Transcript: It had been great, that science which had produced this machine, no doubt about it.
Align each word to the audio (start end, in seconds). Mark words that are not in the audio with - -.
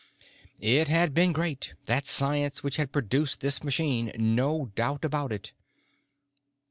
It 0.59 0.87
had 0.87 1.13
been 1.13 1.31
great, 1.31 1.75
that 1.85 2.07
science 2.07 2.63
which 2.63 2.77
had 2.77 2.91
produced 2.91 3.39
this 3.39 3.63
machine, 3.63 4.11
no 4.17 4.71
doubt 4.73 5.05
about 5.05 5.31
it. 5.31 5.53